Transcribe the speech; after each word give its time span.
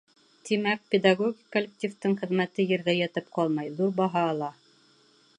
Тимәк, 0.49 0.79
педагогик 0.93 1.43
коллективтың 1.55 2.15
хеҙмәте 2.21 2.65
ерҙә 2.71 2.95
ятып 2.99 3.29
ҡалмай, 3.37 3.69
ҙур 3.81 3.93
баһа 4.01 4.25
ала. 4.31 4.49